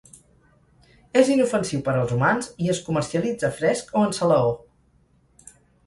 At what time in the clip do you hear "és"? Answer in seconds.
1.21-1.29